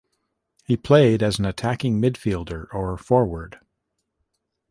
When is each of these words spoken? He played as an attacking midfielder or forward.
He 0.65 0.77
played 0.77 1.21
as 1.21 1.37
an 1.37 1.45
attacking 1.45 2.01
midfielder 2.01 2.73
or 2.73 2.97
forward. 2.97 3.59